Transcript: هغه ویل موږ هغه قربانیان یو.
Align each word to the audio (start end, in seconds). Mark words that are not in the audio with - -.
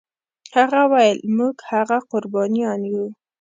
هغه 0.55 0.81
ویل 0.91 1.19
موږ 1.37 1.55
هغه 1.71 1.97
قربانیان 2.11 2.81
یو. 2.93 3.05